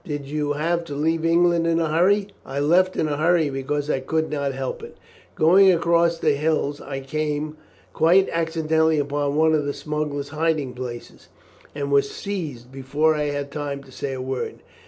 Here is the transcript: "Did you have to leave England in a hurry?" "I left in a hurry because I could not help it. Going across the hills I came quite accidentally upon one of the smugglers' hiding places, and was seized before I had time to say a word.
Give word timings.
"Did 0.03 0.25
you 0.25 0.53
have 0.53 0.83
to 0.85 0.95
leave 0.95 1.23
England 1.23 1.67
in 1.67 1.79
a 1.79 1.89
hurry?" 1.89 2.29
"I 2.43 2.59
left 2.59 2.97
in 2.97 3.07
a 3.07 3.17
hurry 3.17 3.51
because 3.51 3.87
I 3.87 3.99
could 3.99 4.31
not 4.31 4.51
help 4.51 4.81
it. 4.81 4.97
Going 5.35 5.71
across 5.71 6.17
the 6.17 6.31
hills 6.33 6.81
I 6.81 7.01
came 7.01 7.55
quite 7.93 8.27
accidentally 8.31 8.97
upon 8.97 9.35
one 9.35 9.53
of 9.53 9.65
the 9.65 9.75
smugglers' 9.75 10.29
hiding 10.29 10.73
places, 10.73 11.27
and 11.75 11.91
was 11.91 12.09
seized 12.09 12.71
before 12.71 13.13
I 13.13 13.25
had 13.25 13.51
time 13.51 13.83
to 13.83 13.91
say 13.91 14.13
a 14.13 14.21
word. 14.23 14.63